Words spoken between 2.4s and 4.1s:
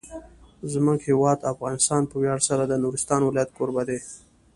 سره د نورستان ولایت کوربه دی.